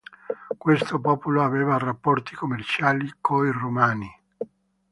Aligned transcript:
Questo 0.57 0.99
popolo 0.99 1.43
aveva 1.43 1.77
rapporti 1.77 2.33
commerciali 2.33 3.13
coi 3.21 3.51
romani. 3.51 4.09